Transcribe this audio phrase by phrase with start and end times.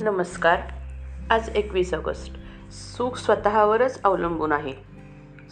[0.00, 0.58] नमस्कार.
[1.30, 2.36] आज एकवीस ऑगस्ट.
[2.70, 4.72] सुख स्वतःवरच अवलंबून आहे.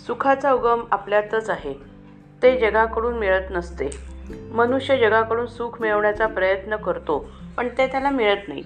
[0.06, 1.74] सुखाचा उगम आपल्यातच आहे.
[2.42, 3.90] ते जगाकडून मिळत नसते.
[4.52, 8.62] मनुष्य जगाकडून सुख मिळवण्याचा प्रयत्न करतो पण ते त्याला मिळत नाही.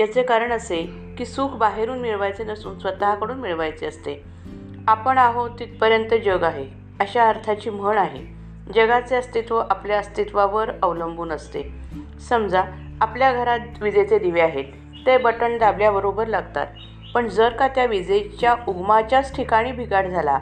[0.00, 4.24] याचे कारण असे की सुख बाहेरून मिळवायचे नसून स्वतःकडून मिळवायचे असते.
[4.88, 6.66] आपण आहोत तिथपर्यंत जग आहे
[7.00, 8.26] अशा अर्थाची म्हण आहे.
[8.74, 11.62] जगाचे अस्तित्व आपल्या अस्तित्वावर अवलंबून असते.
[12.28, 12.62] समजा
[13.00, 14.64] आपल्या घरात विजेचे दिवे आहेत.
[15.06, 16.66] ते बटण दाबल्याबरोबर लागतात.
[17.14, 20.38] पण जर का त्या विजेच्या उगमाच्याच ठिकाणी बिघाड झाला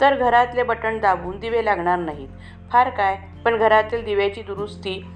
[0.00, 2.28] तर घरातले बटण दाबून दिवे लागणार नाहीत.
[2.70, 3.16] फार काय?
[3.44, 5.06] पण घरातील दिव्याची दुरुस्ती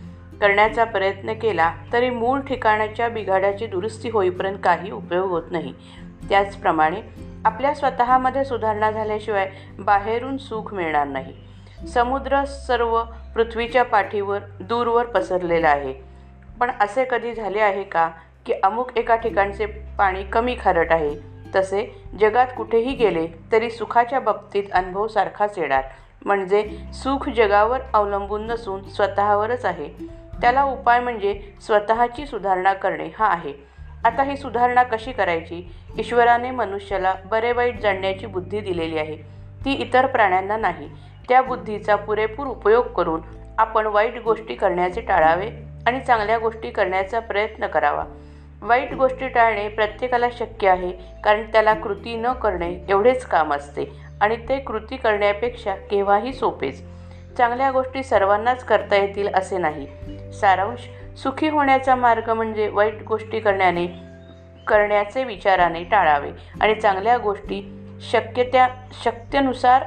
[0.40, 5.74] करण्याचा प्रयत्न केला तरी मूळ ठिकाणाच्या बिघाडाची दुरुस्ती होईपर्यंत काही उपयोग होत नाही.
[6.28, 7.00] त्याचप्रमाणे
[7.44, 11.32] आपल्या स्वतःमध्ये सुधारणा झाल्याशिवाय बाहेरून सुख मिळणार नाही.
[11.88, 13.02] समुद्र सर्व
[13.34, 15.94] पृथ्वीच्या पाठीवर दूरवर पसरलेला आहे.
[16.60, 18.10] पण असे कधी झाले आहे का?
[18.46, 21.30] की अमुक एका ठिकाणचे पाणी कमी खारट आहे.
[21.54, 25.84] तसे जगात कुठेही गेले तरी सुखाच्या बाबतीत अनुभव सारखाच येणार.
[26.24, 29.88] म्हणजे सुख जगावर अवलंबून नसून स्वतःवरच आहे.
[30.40, 33.52] त्याला उपाय म्हणजे स्वतःची सुधारणा करणे हा आहे.
[34.04, 35.72] आता ही सुधारणा कशी करायची?
[35.98, 39.16] ईश्वराने मनुष्याला बरे वाईट जाणण्याची बुद्धी दिलेली आहे.
[39.64, 40.88] ती इतर प्राण्यांना नाही.
[41.28, 43.20] त्या बुद्धीचा पुरेपूर उपयोग करून
[43.58, 45.50] आपण वाईट गोष्टी करण्याचे टाळावे
[45.86, 48.04] आणि चांगल्या गोष्टी करण्याचा प्रयत्न करावा.
[48.62, 50.92] वाईट गोष्टी टाळणे प्रत्येकाला शक्य आहे
[51.24, 53.84] कारण त्याला कृती न करणे एवढेच काम असते
[54.20, 56.82] आणि ते कृती करण्यापेक्षा केव्हाही सोपेच.
[57.36, 59.86] चांगल्या गोष्टी सर्वांनाच करता येतील असे नाही.
[60.32, 63.86] सारांश सुखी होण्याचा मार्ग म्हणजे वाईट गोष्टी करण्याने
[64.66, 66.30] करण्याचे विचाराने टाळावे
[66.60, 68.68] आणि चांगल्या गोष्टी शक्य त्या
[69.04, 69.84] शक्यनुसार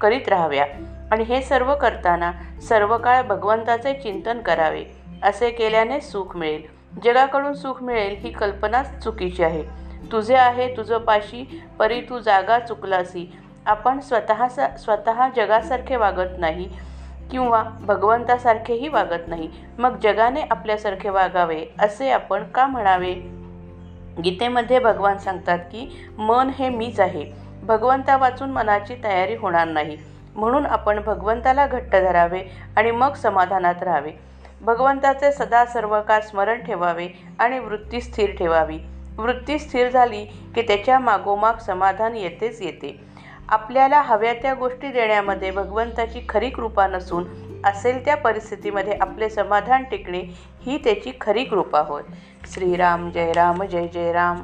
[0.00, 0.66] करीत राहाव्या.
[1.10, 4.84] आणि हे सर्व करताना सर्व काळ भगवंताचे चिंतन करावे
[5.22, 6.75] असे केल्याने सुख मिळेल.
[7.04, 9.62] जगाकडून सुख मिळेल ही कल्पनाच चुकीची आहे.
[10.12, 13.32] तुझे आहे तुझं पाशी परी तू जागा चुकलासी.
[13.66, 14.46] आपण स्वतः
[14.76, 16.68] स्वतः जगासारखे वागत नाही
[17.30, 19.48] किंवा भगवंतासारखेही वागत नाही.
[19.78, 23.14] मग जगाने आपल्यासारखे वागावे असे आपण का म्हणावे?
[24.24, 27.24] गीतेमध्ये भगवान सांगतात की मन हे मीच आहे.
[27.62, 29.96] भगवंता वाचून मनाची तयारी होणार नाही.
[30.36, 32.42] म्हणून आपण भगवंताला घट्ट धरावे
[32.76, 34.12] आणि मग समाधानात राहावे.
[34.60, 37.08] भगवंताचे सदा सर्व काळ स्मरण ठेवावे
[37.38, 38.78] आणि वृत्ती स्थिर ठेवावी.
[39.18, 43.00] वृत्ती स्थिर झाली की त्याच्या मागोमाग समाधान येतेच येते.
[43.48, 47.24] आपल्याला हव्या त्या गोष्टी देण्यामध्ये भगवंताची खरी कृपा नसून
[47.64, 50.22] असेल त्या परिस्थितीमध्ये आपले समाधान टिकणे
[50.66, 52.02] ही त्याची खरी कृपा होय.
[52.54, 54.42] श्रीराम जय राम जय जय राम.